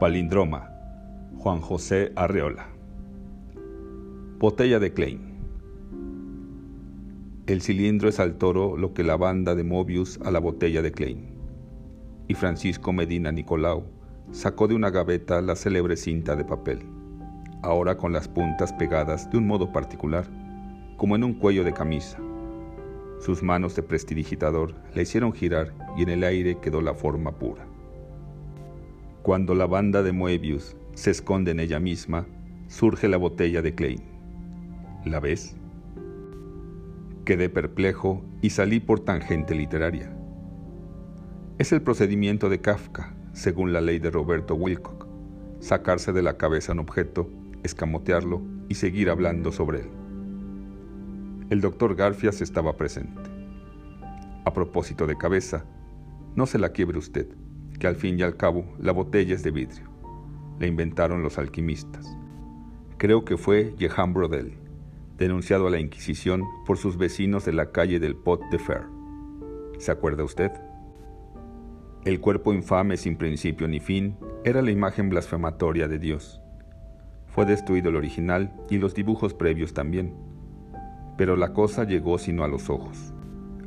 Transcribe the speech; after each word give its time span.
Palindroma, 0.00 0.70
Juan 1.36 1.60
José 1.60 2.12
Arreola. 2.16 2.68
Botella 4.38 4.78
de 4.78 4.94
Klein. 4.94 5.20
El 7.46 7.60
cilindro 7.60 8.08
es 8.08 8.18
al 8.18 8.38
toro 8.38 8.78
lo 8.78 8.94
que 8.94 9.04
la 9.04 9.18
banda 9.18 9.54
de 9.54 9.62
Mobius 9.62 10.18
a 10.24 10.30
la 10.30 10.38
botella 10.38 10.80
de 10.80 10.90
Klein. 10.90 11.28
Y 12.28 12.32
Francisco 12.32 12.94
Medina 12.94 13.30
Nicolau 13.30 13.84
sacó 14.30 14.68
de 14.68 14.74
una 14.74 14.88
gaveta 14.88 15.42
la 15.42 15.54
célebre 15.54 15.98
cinta 15.98 16.34
de 16.34 16.46
papel, 16.46 16.78
ahora 17.62 17.98
con 17.98 18.14
las 18.14 18.26
puntas 18.26 18.72
pegadas 18.72 19.30
de 19.30 19.36
un 19.36 19.46
modo 19.46 19.70
particular, 19.70 20.24
como 20.96 21.14
en 21.14 21.24
un 21.24 21.34
cuello 21.34 21.62
de 21.62 21.74
camisa. 21.74 22.16
Sus 23.18 23.42
manos 23.42 23.76
de 23.76 23.82
prestidigitador 23.82 24.72
la 24.94 25.02
hicieron 25.02 25.34
girar 25.34 25.74
y 25.94 26.04
en 26.04 26.08
el 26.08 26.24
aire 26.24 26.56
quedó 26.58 26.80
la 26.80 26.94
forma 26.94 27.32
pura. 27.32 27.69
Cuando 29.22 29.54
la 29.54 29.66
banda 29.66 30.02
de 30.02 30.12
Moebius 30.12 30.78
se 30.94 31.10
esconde 31.10 31.50
en 31.50 31.60
ella 31.60 31.78
misma, 31.78 32.26
surge 32.68 33.06
la 33.06 33.18
botella 33.18 33.60
de 33.60 33.74
Klein. 33.74 34.00
¿La 35.04 35.20
ves? 35.20 35.56
Quedé 37.26 37.50
perplejo 37.50 38.24
y 38.40 38.48
salí 38.48 38.80
por 38.80 39.00
tangente 39.00 39.54
literaria. 39.54 40.10
Es 41.58 41.70
el 41.72 41.82
procedimiento 41.82 42.48
de 42.48 42.62
Kafka, 42.62 43.14
según 43.34 43.74
la 43.74 43.82
ley 43.82 43.98
de 43.98 44.10
Roberto 44.10 44.54
Wilcock, 44.54 45.06
sacarse 45.58 46.14
de 46.14 46.22
la 46.22 46.38
cabeza 46.38 46.72
un 46.72 46.78
objeto, 46.78 47.28
escamotearlo 47.62 48.40
y 48.70 48.76
seguir 48.76 49.10
hablando 49.10 49.52
sobre 49.52 49.80
él. 49.80 49.90
El 51.50 51.60
doctor 51.60 51.94
Garfias 51.94 52.40
estaba 52.40 52.78
presente. 52.78 53.20
A 54.46 54.54
propósito 54.54 55.06
de 55.06 55.18
cabeza, 55.18 55.66
no 56.36 56.46
se 56.46 56.58
la 56.58 56.70
quiebre 56.70 56.96
usted 56.96 57.28
que 57.80 57.88
al 57.88 57.96
fin 57.96 58.18
y 58.18 58.22
al 58.22 58.36
cabo 58.36 58.64
la 58.78 58.92
botella 58.92 59.34
es 59.34 59.42
de 59.42 59.50
vidrio. 59.50 59.88
La 60.60 60.66
inventaron 60.66 61.22
los 61.22 61.38
alquimistas. 61.38 62.06
Creo 62.98 63.24
que 63.24 63.38
fue 63.38 63.74
Jehan 63.78 64.12
Brodel, 64.12 64.58
denunciado 65.16 65.66
a 65.66 65.70
la 65.70 65.80
Inquisición 65.80 66.44
por 66.66 66.76
sus 66.76 66.98
vecinos 66.98 67.46
de 67.46 67.54
la 67.54 67.72
calle 67.72 67.98
del 67.98 68.14
Pot 68.14 68.42
de 68.50 68.58
Fer. 68.58 68.82
¿Se 69.78 69.90
acuerda 69.90 70.22
usted? 70.22 70.52
El 72.04 72.20
cuerpo 72.20 72.52
infame 72.52 72.98
sin 72.98 73.16
principio 73.16 73.66
ni 73.66 73.80
fin 73.80 74.16
era 74.44 74.60
la 74.60 74.70
imagen 74.70 75.08
blasfematoria 75.08 75.88
de 75.88 75.98
Dios. 75.98 76.40
Fue 77.28 77.46
destruido 77.46 77.88
el 77.88 77.96
original 77.96 78.54
y 78.68 78.76
los 78.76 78.94
dibujos 78.94 79.32
previos 79.32 79.72
también. 79.72 80.14
Pero 81.16 81.36
la 81.36 81.54
cosa 81.54 81.84
llegó 81.84 82.18
sino 82.18 82.44
a 82.44 82.48
los 82.48 82.68
ojos, 82.68 83.14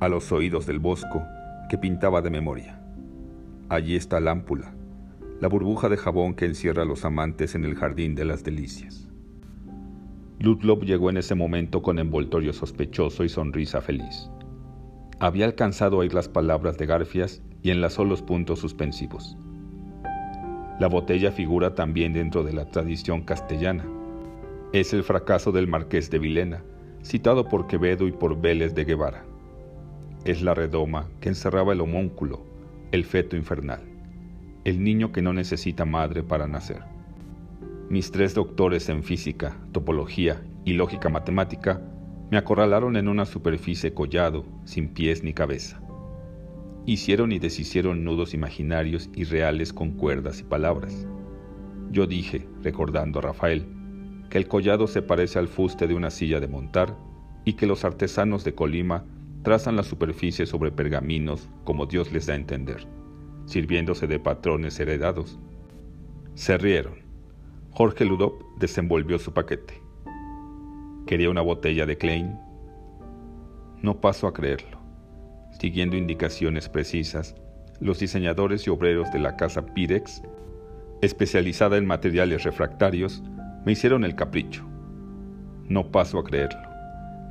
a 0.00 0.08
los 0.08 0.32
oídos 0.32 0.66
del 0.66 0.80
bosco 0.80 1.22
que 1.68 1.78
pintaba 1.78 2.22
de 2.22 2.30
memoria. 2.30 2.79
Allí 3.70 3.94
está 3.94 4.18
la 4.18 4.32
ámpula, 4.32 4.74
la 5.40 5.46
burbuja 5.46 5.88
de 5.88 5.96
jabón 5.96 6.34
que 6.34 6.44
encierra 6.44 6.82
a 6.82 6.84
los 6.84 7.04
amantes 7.04 7.54
en 7.54 7.64
el 7.64 7.76
jardín 7.76 8.16
de 8.16 8.24
las 8.24 8.42
delicias. 8.42 9.08
Ludlow 10.40 10.80
llegó 10.80 11.08
en 11.08 11.18
ese 11.18 11.36
momento 11.36 11.80
con 11.80 12.00
envoltorio 12.00 12.52
sospechoso 12.52 13.22
y 13.22 13.28
sonrisa 13.28 13.80
feliz. 13.80 14.28
Había 15.20 15.44
alcanzado 15.44 15.94
a 15.94 15.98
oír 16.00 16.14
las 16.14 16.28
palabras 16.28 16.78
de 16.78 16.86
Garfias 16.86 17.44
y 17.62 17.70
enlazó 17.70 18.04
los 18.04 18.22
puntos 18.22 18.58
suspensivos. 18.58 19.36
La 20.80 20.88
botella 20.88 21.30
figura 21.30 21.76
también 21.76 22.12
dentro 22.12 22.42
de 22.42 22.52
la 22.52 22.72
tradición 22.72 23.22
castellana. 23.22 23.84
Es 24.72 24.92
el 24.92 25.04
fracaso 25.04 25.52
del 25.52 25.68
marqués 25.68 26.10
de 26.10 26.18
Vilena, 26.18 26.64
citado 27.04 27.46
por 27.46 27.68
Quevedo 27.68 28.08
y 28.08 28.12
por 28.12 28.40
Vélez 28.40 28.74
de 28.74 28.84
Guevara. 28.84 29.24
Es 30.24 30.42
la 30.42 30.54
redoma 30.54 31.08
que 31.20 31.28
encerraba 31.28 31.72
el 31.72 31.80
homúnculo, 31.82 32.49
el 32.92 33.04
feto 33.04 33.36
infernal, 33.36 33.82
el 34.64 34.82
niño 34.82 35.12
que 35.12 35.22
no 35.22 35.32
necesita 35.32 35.84
madre 35.84 36.24
para 36.24 36.48
nacer. 36.48 36.82
Mis 37.88 38.10
tres 38.10 38.34
doctores 38.34 38.88
en 38.88 39.04
física, 39.04 39.56
topología 39.72 40.42
y 40.64 40.72
lógica 40.72 41.08
matemática 41.08 41.80
me 42.30 42.38
acorralaron 42.38 42.96
en 42.96 43.08
una 43.08 43.26
superficie 43.26 43.94
collado, 43.94 44.44
sin 44.64 44.88
pies 44.88 45.22
ni 45.22 45.32
cabeza. 45.32 45.80
Hicieron 46.84 47.30
y 47.30 47.38
deshicieron 47.38 48.04
nudos 48.04 48.34
imaginarios 48.34 49.08
y 49.14 49.24
reales 49.24 49.72
con 49.72 49.92
cuerdas 49.92 50.40
y 50.40 50.44
palabras. 50.44 51.06
Yo 51.90 52.06
dije, 52.06 52.48
recordando 52.62 53.20
a 53.20 53.22
Rafael, 53.22 53.66
que 54.30 54.38
el 54.38 54.48
collado 54.48 54.86
se 54.86 55.02
parece 55.02 55.38
al 55.38 55.48
fuste 55.48 55.86
de 55.86 55.94
una 55.94 56.10
silla 56.10 56.40
de 56.40 56.48
montar 56.48 56.96
y 57.44 57.54
que 57.54 57.66
los 57.66 57.84
artesanos 57.84 58.44
de 58.44 58.54
Colima 58.54 59.04
trazan 59.42 59.76
la 59.76 59.82
superficie 59.82 60.46
sobre 60.46 60.70
pergaminos 60.70 61.48
como 61.64 61.86
Dios 61.86 62.12
les 62.12 62.26
da 62.26 62.34
a 62.34 62.36
entender, 62.36 62.86
sirviéndose 63.46 64.06
de 64.06 64.18
patrones 64.18 64.78
heredados. 64.78 65.38
Se 66.34 66.58
rieron. 66.58 67.00
Jorge 67.70 68.04
Ludop 68.04 68.42
desenvolvió 68.58 69.18
su 69.18 69.32
paquete. 69.32 69.80
¿Quería 71.06 71.30
una 71.30 71.40
botella 71.40 71.86
de 71.86 71.96
Klein? 71.96 72.38
No 73.82 74.00
paso 74.00 74.26
a 74.26 74.34
creerlo. 74.34 74.78
Siguiendo 75.58 75.96
indicaciones 75.96 76.68
precisas, 76.68 77.34
los 77.80 77.98
diseñadores 77.98 78.66
y 78.66 78.70
obreros 78.70 79.10
de 79.12 79.18
la 79.18 79.36
casa 79.36 79.64
Pirex, 79.64 80.22
especializada 81.00 81.78
en 81.78 81.86
materiales 81.86 82.44
refractarios, 82.44 83.22
me 83.64 83.72
hicieron 83.72 84.04
el 84.04 84.14
capricho. 84.14 84.66
No 85.68 85.90
paso 85.90 86.18
a 86.18 86.24
creerlo. 86.24 86.60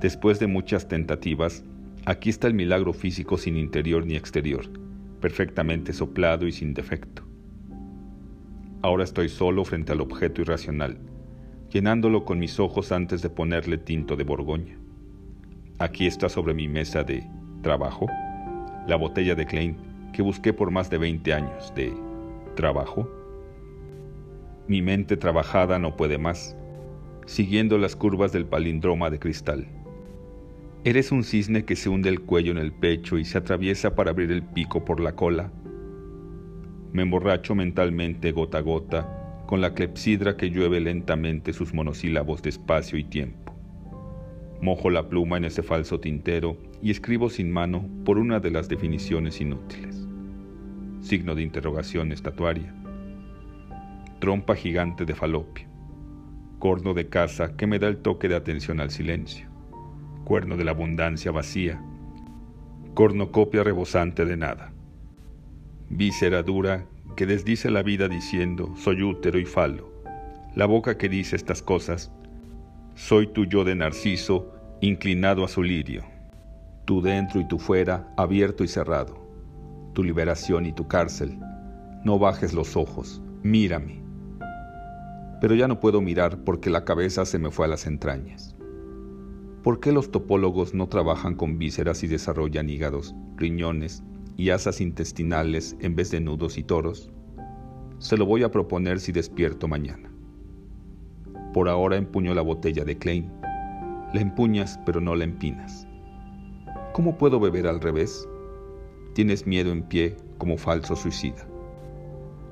Después 0.00 0.38
de 0.38 0.46
muchas 0.46 0.88
tentativas, 0.88 1.64
Aquí 2.08 2.30
está 2.30 2.46
el 2.46 2.54
milagro 2.54 2.94
físico 2.94 3.36
sin 3.36 3.58
interior 3.58 4.06
ni 4.06 4.16
exterior, 4.16 4.64
perfectamente 5.20 5.92
soplado 5.92 6.46
y 6.46 6.52
sin 6.52 6.72
defecto. 6.72 7.22
Ahora 8.80 9.04
estoy 9.04 9.28
solo 9.28 9.62
frente 9.66 9.92
al 9.92 10.00
objeto 10.00 10.40
irracional, 10.40 10.98
llenándolo 11.70 12.24
con 12.24 12.38
mis 12.38 12.58
ojos 12.60 12.92
antes 12.92 13.20
de 13.20 13.28
ponerle 13.28 13.76
tinto 13.76 14.16
de 14.16 14.24
Borgoña. 14.24 14.78
Aquí 15.78 16.06
está 16.06 16.30
sobre 16.30 16.54
mi 16.54 16.66
mesa 16.66 17.04
de 17.04 17.28
trabajo 17.60 18.06
la 18.86 18.96
botella 18.96 19.34
de 19.34 19.44
Klein 19.44 19.76
que 20.14 20.22
busqué 20.22 20.54
por 20.54 20.70
más 20.70 20.88
de 20.88 20.96
20 20.96 21.34
años 21.34 21.74
de 21.74 21.92
trabajo. 22.56 23.06
Mi 24.66 24.80
mente 24.80 25.18
trabajada 25.18 25.78
no 25.78 25.94
puede 25.94 26.16
más, 26.16 26.56
siguiendo 27.26 27.76
las 27.76 27.96
curvas 27.96 28.32
del 28.32 28.46
palindroma 28.46 29.10
de 29.10 29.18
cristal. 29.18 29.77
¿Eres 30.84 31.10
un 31.10 31.24
cisne 31.24 31.64
que 31.64 31.74
se 31.74 31.88
hunde 31.88 32.08
el 32.08 32.20
cuello 32.20 32.52
en 32.52 32.58
el 32.58 32.72
pecho 32.72 33.18
y 33.18 33.24
se 33.24 33.36
atraviesa 33.36 33.96
para 33.96 34.12
abrir 34.12 34.30
el 34.30 34.44
pico 34.44 34.84
por 34.84 35.00
la 35.00 35.16
cola? 35.16 35.50
Me 36.92 37.02
emborracho 37.02 37.56
mentalmente 37.56 38.30
gota 38.30 38.58
a 38.58 38.60
gota 38.60 39.44
con 39.48 39.60
la 39.60 39.74
clepsidra 39.74 40.36
que 40.36 40.50
llueve 40.50 40.78
lentamente 40.78 41.52
sus 41.52 41.74
monosílabos 41.74 42.42
de 42.42 42.50
espacio 42.50 42.96
y 42.96 43.02
tiempo. 43.02 43.56
Mojo 44.60 44.88
la 44.90 45.08
pluma 45.08 45.36
en 45.36 45.46
ese 45.46 45.64
falso 45.64 45.98
tintero 45.98 46.56
y 46.80 46.92
escribo 46.92 47.28
sin 47.28 47.50
mano 47.50 47.88
por 48.04 48.16
una 48.16 48.38
de 48.38 48.52
las 48.52 48.68
definiciones 48.68 49.40
inútiles. 49.40 50.06
Signo 51.00 51.34
de 51.34 51.42
interrogación 51.42 52.12
estatuaria. 52.12 52.72
Trompa 54.20 54.54
gigante 54.54 55.04
de 55.04 55.14
falopio. 55.16 55.66
Corno 56.60 56.94
de 56.94 57.08
casa 57.08 57.56
que 57.56 57.66
me 57.66 57.80
da 57.80 57.88
el 57.88 57.98
toque 57.98 58.28
de 58.28 58.36
atención 58.36 58.78
al 58.80 58.90
silencio 58.90 59.47
cuerno 60.28 60.58
de 60.58 60.64
la 60.64 60.72
abundancia 60.72 61.30
vacía, 61.30 61.80
cornocopia 62.92 63.64
rebosante 63.64 64.26
de 64.26 64.36
nada, 64.36 64.74
víscera 65.88 66.42
dura 66.42 66.84
que 67.16 67.24
desdice 67.24 67.70
la 67.70 67.82
vida 67.82 68.08
diciendo 68.08 68.74
soy 68.76 69.02
útero 69.02 69.38
y 69.38 69.46
falo, 69.46 69.90
la 70.54 70.66
boca 70.66 70.98
que 70.98 71.08
dice 71.08 71.34
estas 71.34 71.62
cosas, 71.62 72.12
soy 72.94 73.28
tu 73.28 73.46
yo 73.46 73.64
de 73.64 73.74
narciso 73.74 74.52
inclinado 74.82 75.46
a 75.46 75.48
su 75.48 75.62
lirio, 75.62 76.04
tu 76.84 77.00
dentro 77.00 77.40
y 77.40 77.48
tu 77.48 77.58
fuera 77.58 78.12
abierto 78.18 78.64
y 78.64 78.68
cerrado, 78.68 79.26
tu 79.94 80.04
liberación 80.04 80.66
y 80.66 80.72
tu 80.72 80.86
cárcel, 80.88 81.38
no 82.04 82.18
bajes 82.18 82.52
los 82.52 82.76
ojos, 82.76 83.22
mírame. 83.42 84.02
Pero 85.40 85.54
ya 85.54 85.68
no 85.68 85.80
puedo 85.80 86.02
mirar 86.02 86.44
porque 86.44 86.68
la 86.68 86.84
cabeza 86.84 87.24
se 87.24 87.38
me 87.38 87.50
fue 87.50 87.64
a 87.64 87.68
las 87.68 87.86
entrañas. 87.86 88.57
¿Por 89.62 89.80
qué 89.80 89.90
los 89.90 90.12
topólogos 90.12 90.72
no 90.72 90.88
trabajan 90.88 91.34
con 91.34 91.58
vísceras 91.58 92.04
y 92.04 92.06
desarrollan 92.06 92.70
hígados, 92.70 93.16
riñones 93.36 94.04
y 94.36 94.50
asas 94.50 94.80
intestinales 94.80 95.76
en 95.80 95.96
vez 95.96 96.12
de 96.12 96.20
nudos 96.20 96.58
y 96.58 96.62
toros? 96.62 97.10
Se 97.98 98.16
lo 98.16 98.24
voy 98.24 98.44
a 98.44 98.52
proponer 98.52 99.00
si 99.00 99.10
despierto 99.10 99.66
mañana. 99.66 100.12
Por 101.52 101.68
ahora 101.68 101.96
empuño 101.96 102.34
la 102.34 102.42
botella 102.42 102.84
de 102.84 102.96
Klein. 102.98 103.32
La 104.14 104.20
empuñas 104.20 104.78
pero 104.86 105.00
no 105.00 105.16
la 105.16 105.24
empinas. 105.24 105.88
¿Cómo 106.92 107.18
puedo 107.18 107.40
beber 107.40 107.66
al 107.66 107.80
revés? 107.80 108.28
Tienes 109.14 109.44
miedo 109.44 109.72
en 109.72 109.82
pie 109.82 110.16
como 110.38 110.56
falso 110.56 110.94
suicida. 110.94 111.48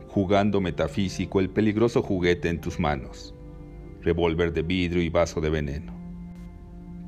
Jugando 0.09 0.61
metafísico 0.61 1.39
el 1.39 1.51
peligroso 1.51 2.03
juguete 2.03 2.49
en 2.49 2.61
tus 2.61 2.81
manos. 2.81 3.33
Revólver 4.03 4.53
de 4.53 4.63
vidrio 4.63 5.01
y 5.03 5.09
vaso 5.09 5.41
de 5.41 5.51
veneno 5.51 5.96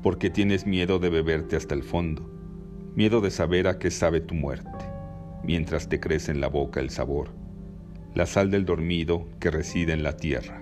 porque 0.01 0.29
tienes 0.29 0.65
miedo 0.65 0.99
de 0.99 1.09
beberte 1.09 1.55
hasta 1.55 1.75
el 1.75 1.83
fondo, 1.83 2.29
miedo 2.95 3.21
de 3.21 3.31
saber 3.31 3.67
a 3.67 3.79
qué 3.79 3.91
sabe 3.91 4.21
tu 4.21 4.35
muerte, 4.35 4.85
mientras 5.43 5.89
te 5.89 5.99
crece 5.99 6.31
en 6.31 6.41
la 6.41 6.47
boca 6.47 6.79
el 6.79 6.89
sabor, 6.89 7.29
la 8.13 8.25
sal 8.25 8.51
del 8.51 8.65
dormido 8.65 9.27
que 9.39 9.51
reside 9.51 9.93
en 9.93 10.03
la 10.03 10.17
tierra. 10.17 10.61